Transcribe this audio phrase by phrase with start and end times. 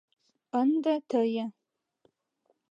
[0.61, 1.45] —Ынде тые...